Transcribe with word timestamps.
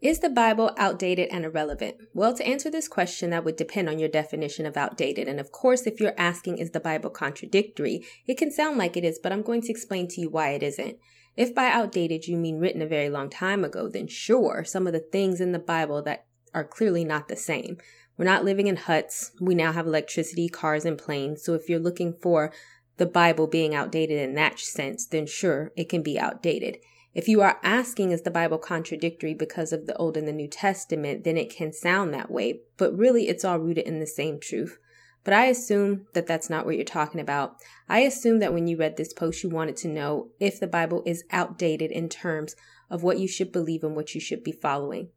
is 0.00 0.20
the 0.20 0.30
Bible 0.30 0.70
outdated 0.76 1.28
and 1.30 1.44
irrelevant? 1.44 1.96
Well, 2.14 2.34
to 2.34 2.46
answer 2.46 2.70
this 2.70 2.86
question, 2.86 3.30
that 3.30 3.44
would 3.44 3.56
depend 3.56 3.88
on 3.88 3.98
your 3.98 4.08
definition 4.08 4.64
of 4.64 4.76
outdated. 4.76 5.26
And 5.26 5.40
of 5.40 5.50
course, 5.50 5.86
if 5.86 5.98
you're 5.98 6.14
asking, 6.16 6.58
is 6.58 6.70
the 6.70 6.80
Bible 6.80 7.10
contradictory? 7.10 8.04
It 8.26 8.38
can 8.38 8.50
sound 8.50 8.78
like 8.78 8.96
it 8.96 9.04
is, 9.04 9.18
but 9.20 9.32
I'm 9.32 9.42
going 9.42 9.62
to 9.62 9.70
explain 9.70 10.06
to 10.08 10.20
you 10.20 10.30
why 10.30 10.50
it 10.50 10.62
isn't. 10.62 10.98
If 11.36 11.54
by 11.54 11.66
outdated 11.66 12.26
you 12.26 12.36
mean 12.36 12.58
written 12.58 12.82
a 12.82 12.86
very 12.86 13.10
long 13.10 13.30
time 13.30 13.64
ago, 13.64 13.88
then 13.88 14.08
sure, 14.08 14.64
some 14.64 14.86
of 14.86 14.92
the 14.92 15.00
things 15.00 15.40
in 15.40 15.52
the 15.52 15.58
Bible 15.58 16.02
that 16.02 16.26
are 16.54 16.64
clearly 16.64 17.04
not 17.04 17.28
the 17.28 17.36
same. 17.36 17.78
We're 18.16 18.24
not 18.24 18.44
living 18.44 18.66
in 18.66 18.76
huts. 18.76 19.32
We 19.40 19.54
now 19.54 19.72
have 19.72 19.86
electricity, 19.86 20.48
cars, 20.48 20.84
and 20.84 20.98
planes. 20.98 21.44
So 21.44 21.54
if 21.54 21.68
you're 21.68 21.78
looking 21.78 22.12
for 22.12 22.52
the 22.96 23.06
Bible 23.06 23.46
being 23.46 23.74
outdated 23.74 24.18
in 24.18 24.34
that 24.34 24.58
sense, 24.58 25.06
then 25.06 25.26
sure, 25.26 25.72
it 25.76 25.88
can 25.88 26.02
be 26.02 26.18
outdated. 26.18 26.78
If 27.14 27.26
you 27.26 27.40
are 27.40 27.58
asking, 27.62 28.10
is 28.10 28.22
the 28.22 28.30
Bible 28.30 28.58
contradictory 28.58 29.34
because 29.34 29.72
of 29.72 29.86
the 29.86 29.96
Old 29.96 30.16
and 30.16 30.28
the 30.28 30.32
New 30.32 30.48
Testament, 30.48 31.24
then 31.24 31.36
it 31.36 31.54
can 31.54 31.72
sound 31.72 32.12
that 32.12 32.30
way, 32.30 32.60
but 32.76 32.96
really 32.96 33.28
it's 33.28 33.44
all 33.44 33.58
rooted 33.58 33.86
in 33.86 33.98
the 33.98 34.06
same 34.06 34.38
truth. 34.38 34.78
But 35.24 35.34
I 35.34 35.46
assume 35.46 36.06
that 36.14 36.26
that's 36.26 36.48
not 36.48 36.64
what 36.64 36.76
you're 36.76 36.84
talking 36.84 37.20
about. 37.20 37.56
I 37.88 38.00
assume 38.00 38.38
that 38.38 38.54
when 38.54 38.66
you 38.66 38.76
read 38.76 38.96
this 38.96 39.12
post, 39.12 39.42
you 39.42 39.50
wanted 39.50 39.76
to 39.78 39.88
know 39.88 40.28
if 40.38 40.60
the 40.60 40.66
Bible 40.66 41.02
is 41.04 41.24
outdated 41.30 41.90
in 41.90 42.08
terms 42.08 42.54
of 42.90 43.02
what 43.02 43.18
you 43.18 43.28
should 43.28 43.52
believe 43.52 43.84
and 43.84 43.96
what 43.96 44.14
you 44.14 44.20
should 44.20 44.44
be 44.44 44.52
following. 44.52 45.08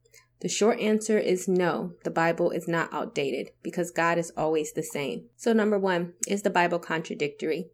The 0.42 0.50
short 0.50 0.80
answer 0.80 1.20
is 1.20 1.48
no, 1.48 1.94
the 2.04 2.10
Bible 2.10 2.50
is 2.50 2.68
not 2.68 2.92
outdated 2.92 3.52
because 3.62 3.92
God 3.92 4.18
is 4.18 4.34
always 4.36 4.74
the 4.74 4.82
same. 4.82 5.26
So, 5.38 5.54
number 5.54 5.78
one, 5.78 6.14
is 6.28 6.42
the 6.42 6.50
Bible 6.50 6.80
contradictory? 6.80 7.68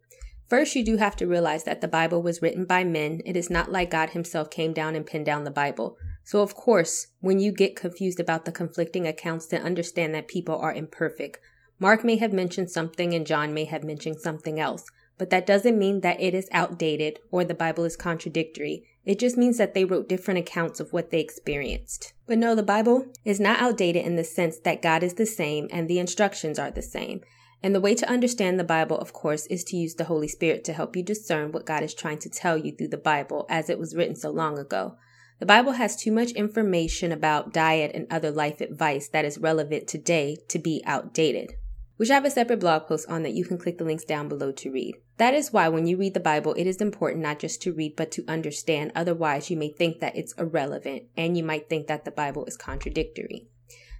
First, 0.48 0.74
you 0.74 0.84
do 0.84 0.96
have 0.96 1.14
to 1.16 1.26
realize 1.26 1.64
that 1.64 1.82
the 1.82 1.88
Bible 1.88 2.22
was 2.22 2.40
written 2.40 2.64
by 2.64 2.82
men. 2.82 3.20
It 3.26 3.36
is 3.36 3.50
not 3.50 3.70
like 3.70 3.90
God 3.90 4.10
Himself 4.10 4.50
came 4.50 4.72
down 4.72 4.94
and 4.94 5.06
pinned 5.06 5.26
down 5.26 5.44
the 5.44 5.50
Bible. 5.50 5.98
So, 6.24 6.40
of 6.40 6.54
course, 6.54 7.08
when 7.20 7.38
you 7.38 7.52
get 7.52 7.76
confused 7.76 8.18
about 8.18 8.44
the 8.44 8.52
conflicting 8.52 9.06
accounts, 9.06 9.46
then 9.46 9.62
understand 9.62 10.14
that 10.14 10.28
people 10.28 10.56
are 10.56 10.72
imperfect. 10.72 11.38
Mark 11.78 12.02
may 12.02 12.16
have 12.16 12.32
mentioned 12.32 12.70
something 12.70 13.14
and 13.14 13.26
John 13.26 13.54
may 13.54 13.64
have 13.64 13.84
mentioned 13.84 14.20
something 14.20 14.58
else, 14.58 14.84
but 15.16 15.30
that 15.30 15.46
doesn't 15.46 15.78
mean 15.78 16.00
that 16.00 16.20
it 16.20 16.34
is 16.34 16.48
outdated 16.50 17.18
or 17.30 17.44
the 17.44 17.54
Bible 17.54 17.84
is 17.84 17.96
contradictory. 17.96 18.84
It 19.04 19.18
just 19.18 19.36
means 19.36 19.58
that 19.58 19.74
they 19.74 19.84
wrote 19.84 20.08
different 20.08 20.40
accounts 20.40 20.80
of 20.80 20.92
what 20.92 21.10
they 21.10 21.20
experienced. 21.20 22.14
But 22.26 22.38
no, 22.38 22.54
the 22.54 22.62
Bible 22.62 23.06
is 23.24 23.38
not 23.38 23.60
outdated 23.60 24.04
in 24.04 24.16
the 24.16 24.24
sense 24.24 24.58
that 24.58 24.82
God 24.82 25.02
is 25.02 25.14
the 25.14 25.26
same 25.26 25.68
and 25.70 25.88
the 25.88 25.98
instructions 25.98 26.58
are 26.58 26.70
the 26.70 26.82
same. 26.82 27.20
And 27.62 27.74
the 27.74 27.80
way 27.80 27.94
to 27.96 28.08
understand 28.08 28.58
the 28.58 28.64
Bible, 28.64 28.98
of 28.98 29.12
course, 29.12 29.46
is 29.46 29.64
to 29.64 29.76
use 29.76 29.94
the 29.94 30.04
Holy 30.04 30.28
Spirit 30.28 30.64
to 30.64 30.72
help 30.72 30.94
you 30.94 31.02
discern 31.02 31.50
what 31.50 31.66
God 31.66 31.82
is 31.82 31.94
trying 31.94 32.18
to 32.20 32.30
tell 32.30 32.56
you 32.56 32.72
through 32.72 32.88
the 32.88 32.96
Bible 32.96 33.46
as 33.48 33.68
it 33.68 33.78
was 33.78 33.96
written 33.96 34.14
so 34.14 34.30
long 34.30 34.58
ago. 34.58 34.96
The 35.40 35.46
Bible 35.46 35.72
has 35.72 35.96
too 35.96 36.12
much 36.12 36.32
information 36.32 37.12
about 37.12 37.52
diet 37.52 37.92
and 37.94 38.06
other 38.10 38.30
life 38.30 38.60
advice 38.60 39.08
that 39.08 39.24
is 39.24 39.38
relevant 39.38 39.86
today 39.86 40.38
to 40.48 40.58
be 40.58 40.82
outdated. 40.84 41.52
Which 41.96 42.10
I 42.10 42.14
have 42.14 42.24
a 42.24 42.30
separate 42.30 42.60
blog 42.60 42.86
post 42.86 43.08
on 43.08 43.24
that 43.24 43.34
you 43.34 43.44
can 43.44 43.58
click 43.58 43.78
the 43.78 43.84
links 43.84 44.04
down 44.04 44.28
below 44.28 44.52
to 44.52 44.70
read. 44.70 44.94
That 45.16 45.34
is 45.34 45.52
why 45.52 45.68
when 45.68 45.88
you 45.88 45.96
read 45.96 46.14
the 46.14 46.20
Bible, 46.20 46.54
it 46.54 46.66
is 46.66 46.80
important 46.80 47.24
not 47.24 47.40
just 47.40 47.60
to 47.62 47.72
read, 47.72 47.96
but 47.96 48.12
to 48.12 48.24
understand. 48.28 48.92
Otherwise, 48.94 49.50
you 49.50 49.56
may 49.56 49.68
think 49.68 49.98
that 49.98 50.16
it's 50.16 50.32
irrelevant 50.34 51.04
and 51.16 51.36
you 51.36 51.42
might 51.42 51.68
think 51.68 51.88
that 51.88 52.04
the 52.04 52.12
Bible 52.12 52.44
is 52.44 52.56
contradictory. 52.56 53.48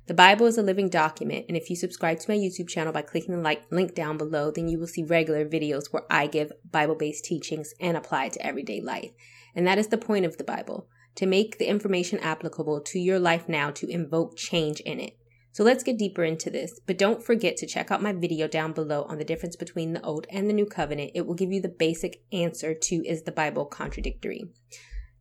The 0.08 0.14
Bible 0.14 0.46
is 0.46 0.56
a 0.56 0.62
living 0.62 0.88
document, 0.88 1.44
and 1.48 1.56
if 1.56 1.68
you 1.68 1.76
subscribe 1.76 2.18
to 2.20 2.30
my 2.30 2.34
YouTube 2.34 2.66
channel 2.66 2.94
by 2.94 3.02
clicking 3.02 3.36
the 3.36 3.42
like 3.42 3.70
link 3.70 3.94
down 3.94 4.16
below, 4.16 4.50
then 4.50 4.66
you 4.66 4.78
will 4.78 4.86
see 4.86 5.02
regular 5.02 5.46
videos 5.46 5.92
where 5.92 6.04
I 6.08 6.26
give 6.26 6.50
Bible 6.70 6.94
based 6.94 7.26
teachings 7.26 7.74
and 7.78 7.94
apply 7.94 8.24
it 8.24 8.32
to 8.32 8.46
everyday 8.46 8.80
life. 8.80 9.10
And 9.54 9.66
that 9.66 9.76
is 9.76 9.88
the 9.88 9.98
point 9.98 10.24
of 10.24 10.38
the 10.38 10.44
Bible 10.44 10.88
to 11.16 11.26
make 11.26 11.58
the 11.58 11.66
information 11.66 12.18
applicable 12.20 12.80
to 12.80 12.98
your 12.98 13.18
life 13.18 13.50
now 13.50 13.70
to 13.72 13.86
invoke 13.86 14.38
change 14.38 14.80
in 14.80 14.98
it. 14.98 15.18
So 15.52 15.62
let's 15.62 15.84
get 15.84 15.98
deeper 15.98 16.24
into 16.24 16.48
this, 16.48 16.80
but 16.86 16.96
don't 16.96 17.22
forget 17.22 17.58
to 17.58 17.66
check 17.66 17.90
out 17.90 18.00
my 18.00 18.14
video 18.14 18.48
down 18.48 18.72
below 18.72 19.02
on 19.10 19.18
the 19.18 19.26
difference 19.26 19.56
between 19.56 19.92
the 19.92 20.02
Old 20.02 20.26
and 20.30 20.48
the 20.48 20.54
New 20.54 20.64
Covenant. 20.64 21.10
It 21.14 21.26
will 21.26 21.34
give 21.34 21.52
you 21.52 21.60
the 21.60 21.68
basic 21.68 22.22
answer 22.32 22.72
to 22.72 23.06
is 23.06 23.24
the 23.24 23.32
Bible 23.32 23.66
contradictory? 23.66 24.44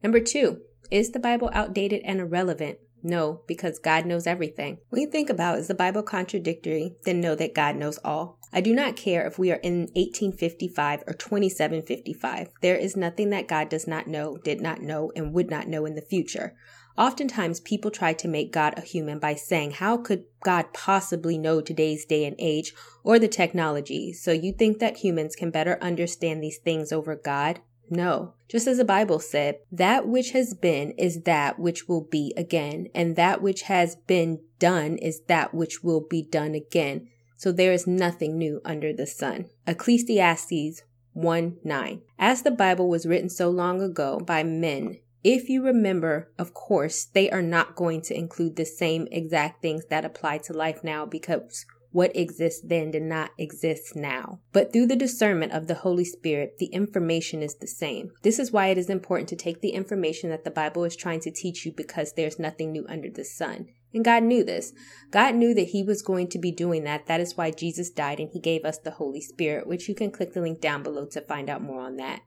Number 0.02 0.22
two, 0.22 0.62
is 0.90 1.12
the 1.12 1.20
Bible 1.20 1.50
outdated 1.54 2.04
and 2.06 2.22
irrelevant? 2.22 2.78
No, 3.04 3.42
because 3.48 3.80
God 3.80 4.06
knows 4.06 4.28
everything. 4.28 4.80
When 4.90 5.02
you 5.02 5.10
think 5.10 5.30
about 5.30 5.60
is 5.60 5.68
the 5.68 5.76
Bible 5.76 6.04
contradictory, 6.04 6.96
then 7.04 7.22
know 7.22 7.36
that 7.36 7.54
God 7.54 7.76
knows 7.76 8.00
all. 8.04 8.40
I 8.52 8.62
do 8.62 8.74
not 8.74 8.96
care 8.96 9.26
if 9.28 9.38
we 9.38 9.52
are 9.52 9.60
in 9.62 9.82
1855 9.94 11.04
or 11.06 11.14
2755. 11.14 12.50
There 12.62 12.76
is 12.76 12.96
nothing 12.96 13.30
that 13.32 13.48
God 13.48 13.70
does 13.70 13.88
not 13.88 14.08
know, 14.08 14.38
did 14.38 14.62
not 14.62 14.82
know, 14.82 15.12
and 15.16 15.34
would 15.34 15.50
not 15.50 15.68
know 15.68 15.86
in 15.86 15.96
the 15.96 16.02
future. 16.02 16.56
Oftentimes, 16.98 17.60
people 17.60 17.92
try 17.92 18.14
to 18.14 18.28
make 18.28 18.52
God 18.52 18.74
a 18.76 18.82
human 18.82 19.20
by 19.20 19.36
saying, 19.36 19.72
How 19.72 19.98
could 19.98 20.24
God 20.44 20.74
possibly 20.74 21.38
know 21.38 21.62
today's 21.62 22.06
day 22.06 22.26
and 22.26 22.36
age 22.40 22.74
or 23.04 23.20
the 23.20 23.28
technology? 23.28 24.14
So 24.14 24.32
you 24.32 24.52
think 24.52 24.80
that 24.80 24.98
humans 24.98 25.36
can 25.36 25.52
better 25.52 25.78
understand 25.80 26.42
these 26.42 26.58
things 26.58 26.92
over 26.92 27.16
God? 27.16 27.60
No. 27.90 28.34
Just 28.48 28.68
as 28.68 28.78
the 28.78 28.86
Bible 28.86 29.20
said, 29.20 29.60
that 29.72 30.08
which 30.08 30.32
has 30.32 30.54
been 30.54 30.92
is 30.92 31.24
that 31.24 31.60
which 31.60 31.88
will 31.88 32.02
be 32.02 32.34
again, 32.38 32.88
and 32.94 33.16
that 33.16 33.42
which 33.42 33.64
has 33.64 33.96
been 33.96 34.40
done 34.60 34.98
is 34.98 35.22
that 35.28 35.54
which 35.54 35.84
will 35.84 36.02
be 36.02 36.22
done 36.22 36.56
again. 36.56 37.10
So 37.36 37.52
there 37.52 37.72
is 37.72 37.86
nothing 37.86 38.38
new 38.38 38.62
under 38.66 38.94
the 38.94 39.06
sun. 39.06 39.50
Ecclesiastes 39.68 40.82
1 41.14 41.58
9. 41.64 42.02
As 42.20 42.42
the 42.42 42.52
Bible 42.52 42.90
was 42.90 43.06
written 43.06 43.30
so 43.30 43.50
long 43.50 43.82
ago 43.82 44.20
by 44.20 44.44
men, 44.44 44.98
if 45.24 45.50
you 45.50 45.64
remember, 45.64 46.32
of 46.38 46.54
course, 46.54 47.06
they 47.06 47.30
are 47.30 47.42
not 47.42 47.76
going 47.76 48.02
to 48.04 48.18
include 48.18 48.56
the 48.56 48.66
same 48.66 49.08
exact 49.12 49.62
things 49.62 49.86
that 49.90 50.06
apply 50.06 50.38
to 50.40 50.54
life 50.54 50.84
now 50.84 51.06
because 51.06 51.66
what 51.92 52.16
exists 52.16 52.62
then 52.64 52.92
did 52.92 53.04
not 53.04 53.32
exist 53.38 53.96
now. 53.96 54.40
But 54.54 54.72
through 54.72 54.88
the 54.88 54.96
discernment 54.96 55.52
of 55.54 55.68
the 55.68 55.76
Holy 55.76 56.06
Spirit, 56.06 56.58
the 56.58 56.68
information 56.68 57.42
is 57.42 57.56
the 57.56 57.68
same. 57.68 58.12
This 58.24 58.40
is 58.40 58.52
why 58.52 58.68
it 58.68 58.78
is 58.78 58.90
important 58.90 59.30
to 59.30 59.36
take 59.36 59.62
the 59.62 59.70
information 59.70 60.30
that 60.30 60.44
the 60.44 60.52
Bible 60.52 60.84
is 60.84 60.96
trying 60.96 61.22
to 61.22 61.32
teach 61.32 61.66
you 61.66 61.72
because 61.72 62.14
there's 62.14 62.40
nothing 62.40 62.72
new 62.72 62.86
under 62.88 63.10
the 63.10 63.26
sun. 63.26 63.68
And 63.94 64.04
God 64.04 64.24
knew 64.24 64.44
this. 64.44 64.74
God 65.12 65.36
knew 65.36 65.54
that 65.54 65.70
He 65.70 65.82
was 65.82 66.02
going 66.02 66.28
to 66.30 66.40
be 66.40 66.52
doing 66.52 66.84
that. 66.84 67.08
That 67.08 67.22
is 67.22 67.38
why 67.38 67.52
Jesus 67.52 67.90
died 67.90 68.20
and 68.20 68.30
He 68.32 68.40
gave 68.40 68.66
us 68.66 68.78
the 68.78 68.92
Holy 68.92 69.22
Spirit, 69.22 69.66
which 69.66 69.88
you 69.88 69.96
can 69.96 70.12
click 70.12 70.34
the 70.34 70.42
link 70.42 70.60
down 70.60 70.84
below 70.84 71.06
to 71.12 71.22
find 71.22 71.50
out 71.50 71.62
more 71.62 71.82
on 71.82 71.96
that. 71.98 72.22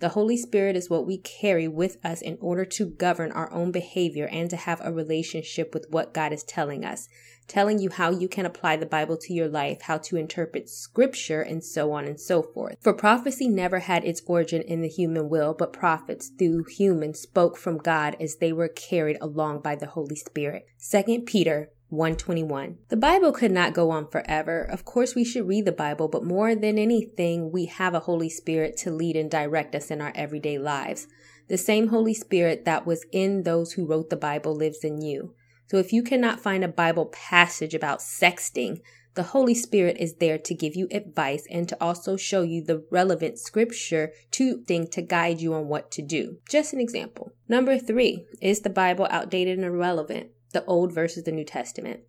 The 0.00 0.10
Holy 0.10 0.36
Spirit 0.36 0.76
is 0.76 0.90
what 0.90 1.06
we 1.06 1.18
carry 1.18 1.68
with 1.68 1.96
us 2.04 2.20
in 2.20 2.36
order 2.40 2.64
to 2.64 2.86
govern 2.86 3.32
our 3.32 3.52
own 3.52 3.70
behavior 3.70 4.26
and 4.26 4.50
to 4.50 4.56
have 4.56 4.80
a 4.82 4.92
relationship 4.92 5.72
with 5.72 5.86
what 5.90 6.12
God 6.12 6.32
is 6.32 6.42
telling 6.42 6.84
us 6.84 7.08
telling 7.46 7.78
you 7.78 7.90
how 7.90 8.10
you 8.10 8.28
can 8.28 8.46
apply 8.46 8.76
the 8.76 8.86
Bible 8.86 9.16
to 9.16 9.32
your 9.32 9.48
life, 9.48 9.82
how 9.82 9.98
to 9.98 10.16
interpret 10.16 10.68
scripture, 10.68 11.42
and 11.42 11.62
so 11.62 11.92
on 11.92 12.04
and 12.04 12.20
so 12.20 12.42
forth. 12.42 12.76
For 12.80 12.92
prophecy 12.92 13.48
never 13.48 13.80
had 13.80 14.04
its 14.04 14.22
origin 14.26 14.62
in 14.62 14.80
the 14.80 14.88
human 14.88 15.28
will, 15.28 15.54
but 15.54 15.72
prophets 15.72 16.30
through 16.38 16.64
humans 16.64 17.20
spoke 17.20 17.56
from 17.56 17.78
God 17.78 18.16
as 18.20 18.36
they 18.36 18.52
were 18.52 18.68
carried 18.68 19.18
along 19.20 19.60
by 19.60 19.76
the 19.76 19.86
Holy 19.86 20.16
Spirit. 20.16 20.64
2 20.90 21.22
Peter 21.26 21.70
121. 21.94 22.78
The 22.88 22.96
Bible 22.96 23.32
could 23.32 23.52
not 23.52 23.74
go 23.74 23.90
on 23.90 24.08
forever. 24.08 24.62
Of 24.62 24.84
course, 24.84 25.14
we 25.14 25.24
should 25.24 25.48
read 25.48 25.64
the 25.64 25.72
Bible, 25.72 26.08
but 26.08 26.24
more 26.24 26.54
than 26.54 26.78
anything, 26.78 27.50
we 27.52 27.66
have 27.66 27.94
a 27.94 28.00
Holy 28.00 28.28
Spirit 28.28 28.76
to 28.78 28.90
lead 28.90 29.16
and 29.16 29.30
direct 29.30 29.74
us 29.74 29.90
in 29.90 30.00
our 30.00 30.12
everyday 30.14 30.58
lives. 30.58 31.06
The 31.48 31.58
same 31.58 31.88
Holy 31.88 32.14
Spirit 32.14 32.64
that 32.64 32.86
was 32.86 33.04
in 33.12 33.42
those 33.42 33.72
who 33.72 33.86
wrote 33.86 34.10
the 34.10 34.16
Bible 34.16 34.54
lives 34.54 34.82
in 34.82 35.02
you. 35.02 35.34
So 35.66 35.78
if 35.78 35.92
you 35.92 36.02
cannot 36.02 36.40
find 36.40 36.62
a 36.62 36.68
Bible 36.68 37.06
passage 37.06 37.74
about 37.74 38.00
sexting, 38.00 38.80
the 39.14 39.22
Holy 39.22 39.54
Spirit 39.54 39.96
is 39.98 40.16
there 40.16 40.38
to 40.38 40.54
give 40.54 40.74
you 40.74 40.88
advice 40.90 41.46
and 41.48 41.68
to 41.68 41.76
also 41.80 42.16
show 42.16 42.42
you 42.42 42.62
the 42.64 42.84
relevant 42.90 43.38
scripture 43.38 44.12
to 44.32 44.62
think 44.64 44.90
to 44.92 45.02
guide 45.02 45.40
you 45.40 45.54
on 45.54 45.68
what 45.68 45.90
to 45.92 46.02
do. 46.02 46.38
Just 46.48 46.72
an 46.72 46.80
example. 46.80 47.32
Number 47.48 47.78
three, 47.78 48.26
is 48.40 48.60
the 48.60 48.70
Bible 48.70 49.06
outdated 49.10 49.58
and 49.58 49.64
irrelevant? 49.64 50.30
The 50.54 50.64
Old 50.64 50.94
versus 50.94 51.24
the 51.24 51.32
New 51.32 51.44
Testament. 51.44 52.00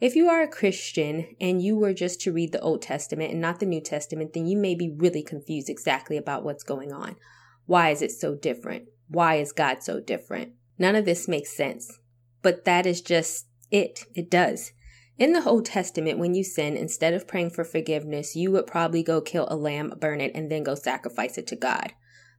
If 0.00 0.16
you 0.16 0.28
are 0.28 0.40
a 0.40 0.48
Christian 0.48 1.36
and 1.40 1.60
you 1.60 1.76
were 1.76 1.92
just 1.92 2.20
to 2.22 2.32
read 2.32 2.52
the 2.52 2.60
Old 2.60 2.80
Testament 2.80 3.32
and 3.32 3.40
not 3.40 3.60
the 3.60 3.66
New 3.66 3.82
Testament, 3.82 4.32
then 4.32 4.46
you 4.46 4.56
may 4.56 4.74
be 4.74 4.96
really 4.96 5.22
confused 5.22 5.68
exactly 5.68 6.16
about 6.16 6.44
what's 6.44 6.64
going 6.64 6.92
on. 6.92 7.16
Why 7.66 7.90
is 7.90 8.00
it 8.00 8.12
so 8.12 8.34
different? 8.34 8.84
Why 9.08 9.34
is 9.34 9.52
God 9.52 9.82
so 9.82 10.00
different? 10.00 10.52
None 10.78 10.96
of 10.96 11.04
this 11.04 11.28
makes 11.28 11.54
sense 11.54 11.98
but 12.42 12.64
that 12.64 12.86
is 12.86 13.00
just 13.00 13.46
it. 13.70 14.04
It 14.14 14.30
does. 14.30 14.72
In 15.18 15.32
the 15.32 15.44
Old 15.44 15.66
Testament, 15.66 16.18
when 16.18 16.34
you 16.34 16.44
sin, 16.44 16.76
instead 16.76 17.12
of 17.12 17.26
praying 17.26 17.50
for 17.50 17.64
forgiveness, 17.64 18.36
you 18.36 18.52
would 18.52 18.66
probably 18.66 19.02
go 19.02 19.20
kill 19.20 19.48
a 19.50 19.56
lamb, 19.56 19.92
burn 20.00 20.20
it, 20.20 20.32
and 20.34 20.50
then 20.50 20.62
go 20.62 20.74
sacrifice 20.74 21.36
it 21.38 21.46
to 21.48 21.56
God. 21.56 21.92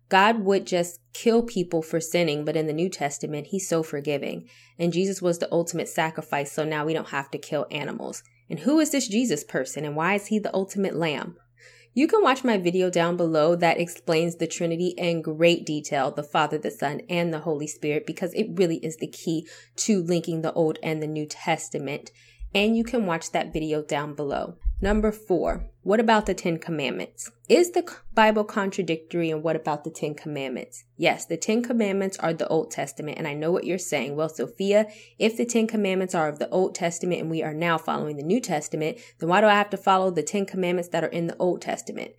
God 0.10 0.44
would 0.44 0.66
just 0.66 1.00
kill 1.14 1.44
people 1.44 1.82
for 1.82 2.00
sinning, 2.00 2.44
but 2.44 2.56
in 2.56 2.68
the 2.68 2.74
New 2.74 2.90
Testament, 2.90 3.48
He's 3.48 3.70
so 3.70 3.84
forgiving. 3.84 4.50
And 4.78 4.92
Jesus 4.92 5.22
was 5.22 5.40
the 5.40 5.52
ultimate 5.52 5.88
sacrifice, 5.88 6.52
so 6.52 6.66
now 6.66 6.86
we 6.86 6.94
don't 6.94 7.10
have 7.10 7.30
to 7.32 7.38
kill 7.38 7.68
animals. 7.72 8.24
And 8.50 8.60
who 8.60 8.80
is 8.80 8.92
this 8.92 9.08
Jesus 9.08 9.44
person, 9.44 9.86
and 9.86 9.96
why 9.96 10.16
is 10.16 10.28
He 10.28 10.40
the 10.40 10.54
ultimate 10.54 10.96
lamb? 10.96 11.38
You 11.94 12.08
can 12.08 12.24
watch 12.24 12.44
my 12.44 12.58
video 12.58 12.90
down 12.90 13.18
below 13.18 13.56
that 13.56 13.80
explains 13.80 14.36
the 14.36 14.48
Trinity 14.48 14.94
in 14.98 15.22
great 15.22 15.66
detail 15.66 16.12
the 16.12 16.24
Father, 16.24 16.58
the 16.58 16.72
Son, 16.72 17.02
and 17.10 17.34
the 17.34 17.40
Holy 17.40 17.68
Spirit 17.68 18.06
because 18.06 18.34
it 18.34 18.48
really 18.54 18.78
is 18.78 18.98
the 18.98 19.08
key 19.08 19.48
to 19.78 20.02
linking 20.02 20.42
the 20.42 20.54
Old 20.54 20.78
and 20.84 21.02
the 21.02 21.08
New 21.08 21.26
Testament. 21.26 22.12
And 22.54 22.78
you 22.78 22.84
can 22.84 23.06
watch 23.06 23.32
that 23.32 23.54
video 23.54 23.82
down 23.82 24.14
below. 24.14 24.58
Number 24.82 25.12
four, 25.12 25.66
what 25.84 26.00
about 26.00 26.26
the 26.26 26.34
Ten 26.34 26.58
Commandments? 26.58 27.30
Is 27.50 27.72
the 27.72 27.86
Bible 28.14 28.46
contradictory 28.46 29.30
and 29.30 29.44
what 29.44 29.58
about 29.58 29.84
the 29.84 29.90
Ten 29.90 30.16
Commandments? 30.16 30.86
Yes, 30.96 31.26
the 31.26 31.36
Ten 31.36 31.62
Commandments 31.62 32.18
are 32.20 32.32
the 32.32 32.48
Old 32.48 32.72
Testament, 32.72 33.18
and 33.18 33.28
I 33.28 33.34
know 33.34 33.52
what 33.52 33.66
you're 33.66 33.78
saying. 33.78 34.16
Well, 34.16 34.30
Sophia, 34.30 34.88
if 35.18 35.36
the 35.36 35.46
Ten 35.46 35.68
Commandments 35.68 36.16
are 36.16 36.30
of 36.30 36.40
the 36.40 36.48
Old 36.48 36.76
Testament 36.76 37.20
and 37.20 37.30
we 37.30 37.44
are 37.44 37.54
now 37.54 37.78
following 37.78 38.16
the 38.16 38.24
New 38.24 38.40
Testament, 38.40 39.00
then 39.20 39.28
why 39.28 39.42
do 39.42 39.48
I 39.48 39.56
have 39.56 39.70
to 39.72 39.78
follow 39.78 40.12
the 40.12 40.24
Ten 40.24 40.46
Commandments 40.46 40.92
that 40.92 41.04
are 41.04 41.08
in 41.08 41.28
the 41.28 41.36
Old 41.40 41.62
Testament? 41.62 42.12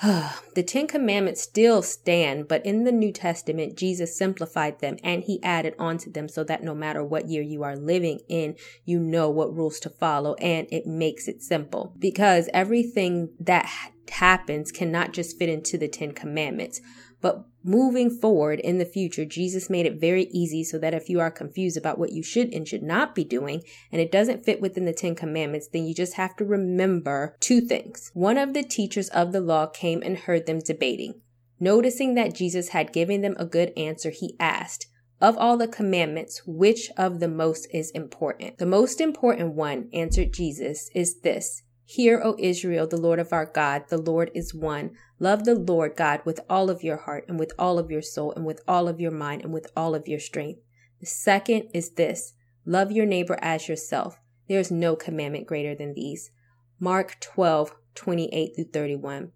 the 0.54 0.62
Ten 0.62 0.86
Commandments 0.86 1.42
still 1.42 1.82
stand, 1.82 2.48
but 2.48 2.64
in 2.64 2.84
the 2.84 2.92
New 2.92 3.12
Testament, 3.12 3.76
Jesus 3.76 4.16
simplified 4.16 4.80
them 4.80 4.96
and 5.04 5.22
he 5.24 5.42
added 5.42 5.74
onto 5.78 6.10
them 6.10 6.26
so 6.26 6.42
that 6.44 6.62
no 6.62 6.74
matter 6.74 7.04
what 7.04 7.28
year 7.28 7.42
you 7.42 7.62
are 7.62 7.76
living 7.76 8.20
in, 8.26 8.56
you 8.86 8.98
know 8.98 9.28
what 9.28 9.54
rules 9.54 9.78
to 9.80 9.90
follow 9.90 10.34
and 10.36 10.66
it 10.70 10.86
makes 10.86 11.28
it 11.28 11.42
simple 11.42 11.94
because 11.98 12.48
everything 12.54 13.28
that 13.38 13.68
happens 14.10 14.72
cannot 14.72 15.12
just 15.12 15.38
fit 15.38 15.50
into 15.50 15.76
the 15.76 15.88
Ten 15.88 16.12
Commandments. 16.12 16.80
But 17.20 17.44
moving 17.62 18.10
forward 18.10 18.60
in 18.60 18.78
the 18.78 18.84
future, 18.84 19.24
Jesus 19.24 19.70
made 19.70 19.86
it 19.86 20.00
very 20.00 20.24
easy 20.24 20.64
so 20.64 20.78
that 20.78 20.94
if 20.94 21.08
you 21.08 21.20
are 21.20 21.30
confused 21.30 21.76
about 21.76 21.98
what 21.98 22.12
you 22.12 22.22
should 22.22 22.52
and 22.52 22.66
should 22.66 22.82
not 22.82 23.14
be 23.14 23.24
doing, 23.24 23.62
and 23.92 24.00
it 24.00 24.12
doesn't 24.12 24.44
fit 24.44 24.60
within 24.60 24.84
the 24.84 24.92
Ten 24.92 25.14
Commandments, 25.14 25.68
then 25.68 25.86
you 25.86 25.94
just 25.94 26.14
have 26.14 26.36
to 26.36 26.44
remember 26.44 27.36
two 27.40 27.60
things. 27.60 28.10
One 28.14 28.38
of 28.38 28.54
the 28.54 28.62
teachers 28.62 29.08
of 29.10 29.32
the 29.32 29.40
law 29.40 29.66
came 29.66 30.02
and 30.02 30.16
heard 30.16 30.46
them 30.46 30.60
debating. 30.60 31.20
Noticing 31.58 32.14
that 32.14 32.34
Jesus 32.34 32.70
had 32.70 32.92
given 32.92 33.20
them 33.20 33.36
a 33.38 33.44
good 33.44 33.72
answer, 33.76 34.10
he 34.10 34.36
asked, 34.40 34.86
of 35.20 35.36
all 35.36 35.58
the 35.58 35.68
commandments, 35.68 36.42
which 36.46 36.90
of 36.96 37.20
the 37.20 37.28
most 37.28 37.68
is 37.74 37.90
important? 37.90 38.56
The 38.56 38.64
most 38.64 39.00
important 39.00 39.54
one, 39.54 39.90
answered 39.92 40.32
Jesus, 40.32 40.90
is 40.94 41.20
this 41.20 41.62
Hear, 41.94 42.20
O 42.22 42.36
Israel, 42.38 42.86
the 42.86 43.00
Lord 43.00 43.18
of 43.18 43.32
our 43.32 43.46
God, 43.46 43.86
the 43.88 43.98
Lord 43.98 44.30
is 44.32 44.54
one. 44.54 44.92
Love 45.18 45.42
the 45.44 45.56
Lord 45.56 45.96
God 45.96 46.20
with 46.24 46.38
all 46.48 46.70
of 46.70 46.84
your 46.84 46.98
heart 46.98 47.24
and 47.26 47.36
with 47.36 47.52
all 47.58 47.80
of 47.80 47.90
your 47.90 48.00
soul 48.00 48.32
and 48.36 48.46
with 48.46 48.60
all 48.68 48.86
of 48.86 49.00
your 49.00 49.10
mind 49.10 49.42
and 49.42 49.52
with 49.52 49.66
all 49.76 49.96
of 49.96 50.06
your 50.06 50.20
strength. 50.20 50.60
The 51.00 51.06
second 51.06 51.68
is 51.74 51.90
this 51.90 52.34
love 52.64 52.92
your 52.92 53.06
neighbor 53.06 53.36
as 53.42 53.68
yourself. 53.68 54.20
There 54.46 54.60
is 54.60 54.70
no 54.70 54.94
commandment 54.94 55.48
greater 55.48 55.74
than 55.74 55.94
these. 55.94 56.30
Mark 56.78 57.18
12, 57.18 57.74
28 57.96 58.52
through 58.54 58.70
31. 58.72 59.32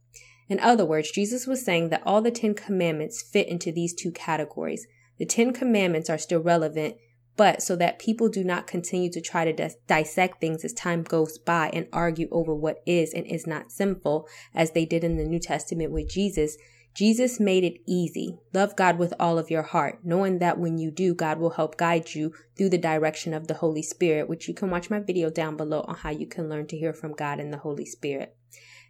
In 0.49 0.61
other 0.61 0.85
words, 0.85 1.11
Jesus 1.11 1.49
was 1.49 1.65
saying 1.65 1.89
that 1.89 2.05
all 2.06 2.23
the 2.23 2.31
Ten 2.31 2.55
Commandments 2.55 3.21
fit 3.21 3.49
into 3.49 3.73
these 3.73 3.93
two 3.93 4.12
categories. 4.12 4.87
The 5.19 5.27
Ten 5.27 5.53
Commandments 5.53 6.09
are 6.09 6.19
still 6.19 6.41
relevant 6.41 6.99
but 7.37 7.63
so 7.63 7.77
that 7.77 7.99
people 7.99 8.29
do 8.29 8.45
not 8.45 8.67
continue 8.67 9.11
to 9.11 9.21
try 9.21 9.45
to 9.45 9.53
dis- 9.53 9.77
dissect 9.87 10.41
things 10.41 10.65
as 10.65 10.73
time 10.73 11.03
goes 11.03 11.39
by 11.39 11.71
and 11.73 11.87
argue 11.93 12.29
over 12.31 12.55
what 12.55 12.83
is 12.87 13.13
and 13.13 13.27
is 13.27 13.47
not 13.47 13.73
sinful, 13.73 14.29
as 14.55 14.73
they 14.73 14.85
did 14.85 15.05
in 15.05 15.17
the 15.17 15.25
New 15.25 15.41
Testament 15.41 15.91
with 15.91 16.09
Jesus, 16.09 16.57
Jesus 16.95 17.41
made 17.41 17.65
it 17.65 17.81
easy. 17.87 18.39
Love 18.53 18.77
God 18.77 18.99
with 18.99 19.13
all 19.19 19.37
of 19.37 19.51
your 19.51 19.63
heart, 19.63 19.99
knowing 20.05 20.39
that 20.39 20.61
when 20.61 20.79
you 20.79 20.93
do, 20.93 21.13
God 21.13 21.41
will 21.41 21.51
help 21.51 21.77
guide 21.77 22.15
you 22.15 22.33
through 22.57 22.69
the 22.69 22.79
direction 22.79 23.35
of 23.35 23.49
the 23.49 23.55
Holy 23.55 23.83
Spirit, 23.83 24.29
which 24.29 24.47
you 24.47 24.55
can 24.55 24.71
watch 24.71 24.91
my 24.91 25.01
video 25.01 25.29
down 25.29 25.57
below 25.57 25.85
on 25.89 25.97
how 25.97 26.11
you 26.11 26.29
can 26.29 26.49
learn 26.49 26.69
to 26.69 26.79
hear 26.79 26.93
from 26.93 27.13
God 27.13 27.41
and 27.41 27.53
the 27.53 27.59
Holy 27.59 27.85
Spirit 27.85 28.37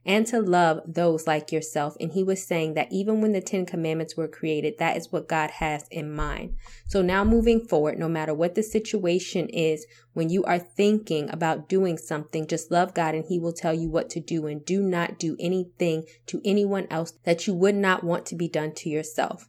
and 0.07 0.27
to 0.27 0.41
love 0.41 0.81
those 0.87 1.27
like 1.27 1.51
yourself. 1.51 1.97
And 1.99 2.13
he 2.13 2.23
was 2.23 2.47
saying 2.47 2.75
that 2.75 2.93
even 2.93 3.21
when 3.21 3.33
the 3.33 3.41
Ten 3.41 3.65
Commandments 3.65 4.17
were 4.17 4.29
created, 4.29 4.75
that 4.79 4.97
is 4.97 5.11
what 5.11 5.29
God 5.29 5.51
has 5.53 5.87
in 5.91 6.15
mind. 6.15 6.57
So 6.87 7.03
now 7.03 7.25
moving 7.25 7.67
forward, 7.67 7.99
no 7.99 8.09
matter 8.09 8.35
what 8.35 8.55
the 8.55 8.63
situation 8.63 9.49
is, 9.49 9.87
when 10.13 10.29
you 10.29 10.45
are 10.45 10.59
thinking 10.59 11.31
about 11.31 11.69
doing 11.69 11.97
something, 11.97 12.47
just 12.47 12.71
love 12.71 12.95
God 12.95 13.15
and 13.15 13.25
he 13.25 13.39
will 13.39 13.53
tell 13.53 13.75
you 13.75 13.89
what 13.89 14.11
to 14.11 14.21
do 14.21 14.47
and 14.47 14.65
do 14.65 14.83
not 14.83 15.19
do 15.19 15.37
anything 15.41 16.05
to 16.27 16.41
anyone 16.45 16.87
else 16.91 17.13
that 17.25 17.47
you 17.47 17.55
would 17.55 17.75
not 17.75 18.05
want 18.05 18.27
to 18.27 18.37
be 18.37 18.49
done 18.49 18.73
to 18.75 18.91
yourself. 18.91 19.49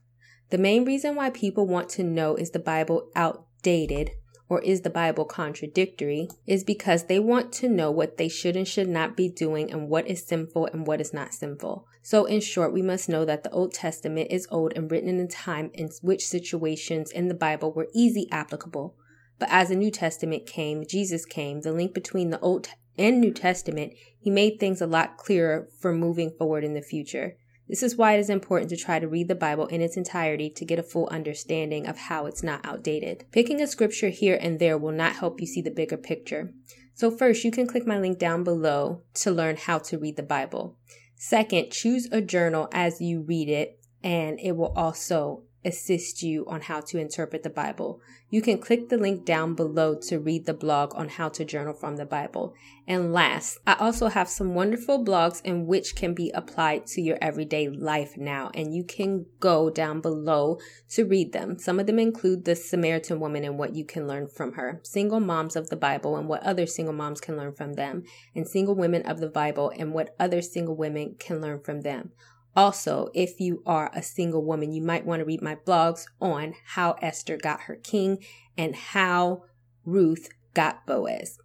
The 0.52 0.58
main 0.58 0.86
reason 0.86 1.16
why 1.16 1.32
people 1.32 1.68
want 1.68 1.90
to 1.90 2.04
know 2.04 2.36
is 2.36 2.52
the 2.52 2.60
Bible 2.60 3.10
outdated 3.16 4.12
or 4.48 4.62
is 4.62 4.82
the 4.82 4.90
Bible 4.90 5.26
contradictory 5.26 6.30
is 6.46 6.64
because 6.64 7.06
they 7.06 7.20
want 7.20 7.52
to 7.54 7.70
know 7.70 7.90
what 7.90 8.18
they 8.18 8.28
should 8.28 8.56
and 8.56 8.68
should 8.68 8.88
not 8.88 9.18
be 9.18 9.28
doing 9.28 9.72
and 9.72 9.90
what 9.90 10.08
is 10.08 10.26
sinful 10.26 10.68
and 10.68 10.86
what 10.86 11.02
is 11.02 11.14
not 11.14 11.34
sinful. 11.34 11.88
So, 12.04 12.26
in 12.26 12.42
short, 12.42 12.72
we 12.72 12.84
must 12.84 13.10
know 13.10 13.26
that 13.26 13.44
the 13.44 13.50
Old 13.50 13.74
Testament 13.74 14.28
is 14.30 14.48
old 14.52 14.74
and 14.76 14.90
written 14.92 15.10
in 15.10 15.20
a 15.20 15.28
time 15.28 15.72
in 15.74 15.90
which 16.02 16.28
situations 16.28 17.12
in 17.12 17.28
the 17.28 17.34
Bible 17.34 17.72
were 17.72 17.88
easy 17.94 18.28
applicable. 18.32 18.96
But 19.40 19.50
as 19.52 19.70
the 19.70 19.76
New 19.76 19.92
Testament 19.92 20.46
came, 20.46 20.86
Jesus 20.86 21.26
came, 21.26 21.62
the 21.62 21.74
link 21.74 21.94
between 21.94 22.30
the 22.30 22.40
Old 22.40 22.70
and 22.98 23.20
New 23.20 23.34
Testament, 23.34 23.94
he 24.20 24.30
made 24.30 24.60
things 24.60 24.82
a 24.82 24.88
lot 24.88 25.18
clearer 25.18 25.68
for 25.80 25.92
moving 25.92 26.32
forward 26.38 26.64
in 26.64 26.74
the 26.74 26.82
future. 26.82 27.38
This 27.68 27.82
is 27.82 27.96
why 27.96 28.14
it 28.14 28.20
is 28.20 28.30
important 28.30 28.70
to 28.70 28.78
try 28.78 29.00
to 29.00 29.08
read 29.08 29.28
the 29.28 29.36
Bible 29.36 29.66
in 29.68 29.82
its 29.82 29.98
entirety 29.98 30.50
to 30.52 30.66
get 30.66 30.78
a 30.78 30.84
full 30.84 31.08
understanding 31.10 31.88
of 31.88 31.98
how 31.98 32.28
it's 32.28 32.44
not 32.44 32.64
outdated. 32.64 33.26
Picking 33.32 33.60
a 33.60 33.68
scripture 33.68 34.10
here 34.10 34.38
and 34.40 34.60
there 34.60 34.78
will 34.78 34.92
not 34.92 35.14
help 35.14 35.42
you 35.42 35.48
see 35.48 35.62
the 35.62 35.72
bigger 35.72 35.98
picture. 35.98 36.54
So, 36.94 37.10
first, 37.10 37.44
you 37.44 37.52
can 37.52 37.68
click 37.68 37.86
my 37.86 38.00
link 38.00 38.20
down 38.20 38.44
below 38.44 39.02
to 39.16 39.32
learn 39.32 39.58
how 39.58 39.80
to 39.80 39.98
read 39.98 40.16
the 40.16 40.24
Bible. 40.24 40.78
Second, 41.16 41.72
choose 41.72 42.08
a 42.12 42.22
journal 42.22 42.70
as 42.72 43.02
you 43.02 43.22
read 43.22 43.50
it, 43.50 43.80
and 44.04 44.40
it 44.40 44.56
will 44.56 44.74
also 44.76 45.44
assist 45.66 46.22
you 46.22 46.46
on 46.48 46.62
how 46.62 46.80
to 46.80 47.00
interpret 47.00 47.44
the 47.44 47.50
Bible. 47.50 48.00
You 48.30 48.42
can 48.42 48.60
click 48.60 48.90
the 48.90 48.98
link 48.98 49.26
down 49.26 49.56
below 49.56 49.96
to 50.08 50.20
read 50.20 50.46
the 50.46 50.54
blog 50.54 50.94
on 50.96 51.10
how 51.10 51.30
to 51.30 51.44
journal 51.44 51.74
from 51.74 51.96
the 51.96 52.06
Bible. 52.06 52.54
And 52.88 53.12
last, 53.12 53.58
I 53.66 53.74
also 53.74 54.08
have 54.08 54.30
some 54.30 54.54
wonderful 54.54 55.04
blogs 55.04 55.42
in 55.44 55.66
which 55.66 55.96
can 55.96 56.14
be 56.14 56.32
applied 56.36 56.86
to 56.88 57.02
your 57.02 57.18
everyday 57.22 57.68
life 57.68 58.16
now, 58.16 58.52
and 58.54 58.74
you 58.74 58.84
can 58.84 59.26
go 59.40 59.70
down 59.70 60.02
below 60.02 60.60
to 60.90 61.06
read 61.06 61.34
them. 61.34 61.58
Some 61.58 61.80
of 61.80 61.88
them 61.88 61.98
include 61.98 62.46
the 62.46 62.56
Samaritan 62.56 63.20
woman 63.20 63.44
and 63.44 63.58
what 63.58 63.76
you 63.76 63.86
can 63.86 64.08
learn 64.08 64.28
from 64.28 64.54
her, 64.54 64.82
single 64.84 65.20
moms 65.20 65.56
of 65.56 65.70
the 65.70 65.76
Bible 65.76 66.16
and 66.16 66.28
what 66.28 66.44
other 66.44 66.68
single 66.68 66.94
moms 66.94 67.22
can 67.22 67.38
learn 67.38 67.54
from 67.54 67.74
them, 67.74 68.04
and 68.36 68.48
single 68.48 68.76
women 68.76 69.02
of 69.04 69.20
the 69.20 69.30
Bible 69.30 69.72
and 69.76 69.94
what 69.94 70.16
other 70.20 70.42
single 70.42 70.76
women 70.76 71.16
can 71.18 71.42
learn 71.42 71.62
from 71.62 71.82
them. 71.82 72.12
Also, 72.56 73.10
if 73.14 73.40
you 73.40 73.62
are 73.66 73.92
a 73.94 74.02
single 74.02 74.44
woman, 74.44 74.72
you 74.72 74.82
might 74.82 75.06
want 75.06 75.20
to 75.20 75.26
read 75.26 75.42
my 75.42 75.56
blogs 75.56 76.06
on 76.22 76.54
how 76.68 76.96
Esther 77.02 77.38
got 77.38 77.62
her 77.62 77.76
king 77.76 78.24
and 78.58 78.76
how 78.76 79.44
Ruth 79.84 80.30
got 80.54 80.86
Boaz. 80.86 81.38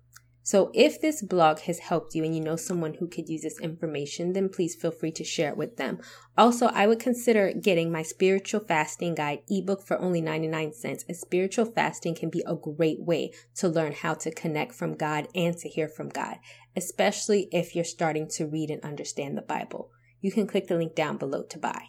So, 0.43 0.71
if 0.73 1.01
this 1.01 1.23
blog 1.23 1.61
has 1.61 1.79
helped 1.81 2.15
you 2.15 2.25
and 2.25 2.35
you 2.35 2.41
know 2.41 2.57
someone 2.57 2.95
who 2.95 3.07
could 3.07 3.29
use 3.29 3.43
this 3.43 3.61
information, 3.61 4.33
then 4.33 4.49
please 4.49 4.75
feel 4.75 4.91
free 4.91 5.13
to 5.13 5.23
share 5.23 5.51
it 5.51 5.57
with 5.57 5.77
them. 5.77 6.01
Also, 6.37 6.67
I 6.67 6.87
would 6.87 6.99
consider 6.99 7.53
getting 7.53 7.93
my 7.93 8.03
spiritual 8.03 8.61
fasting 8.61 9.15
guide 9.15 9.43
ebook 9.49 9.87
for 9.87 10.01
only 10.01 10.21
99 10.21 10.73
cents. 10.73 11.05
A 11.09 11.15
spiritual 11.15 11.67
fasting 11.67 12.15
can 12.15 12.31
be 12.31 12.43
a 12.47 12.57
great 12.57 13.01
way 13.01 13.33
to 13.57 13.69
learn 13.69 13.93
how 13.93 14.15
to 14.15 14.33
connect 14.33 14.75
from 14.75 14.97
God 14.97 15.29
and 15.35 15.57
to 15.59 15.69
hear 15.69 15.89
from 15.89 16.09
God, 16.09 16.39
especially 16.75 17.49
if 17.53 17.77
you're 17.77 17.85
starting 17.85 18.27
to 18.31 18.47
read 18.47 18.71
and 18.71 18.83
understand 18.83 19.37
the 19.37 19.43
Bible 19.43 19.91
you 20.21 20.31
can 20.33 20.47
click 20.47 20.67
the 20.67 20.77
link 20.77 20.95
down 20.95 21.17
below 21.17 21.43
to 21.43 21.59
buy. 21.59 21.87